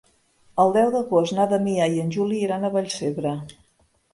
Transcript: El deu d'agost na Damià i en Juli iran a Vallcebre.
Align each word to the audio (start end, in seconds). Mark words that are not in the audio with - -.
El 0.63 0.71
deu 0.77 0.87
d'agost 0.95 1.35
na 1.39 1.45
Damià 1.51 1.91
i 1.97 2.01
en 2.05 2.09
Juli 2.17 2.41
iran 2.47 2.65
a 2.65 2.73
Vallcebre. 2.79 3.39